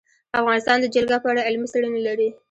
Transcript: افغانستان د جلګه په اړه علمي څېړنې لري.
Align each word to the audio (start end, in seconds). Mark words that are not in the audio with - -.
افغانستان 0.39 0.77
د 0.81 0.85
جلګه 0.95 1.17
په 1.23 1.27
اړه 1.31 1.45
علمي 1.47 1.67
څېړنې 1.71 2.01
لري. 2.07 2.29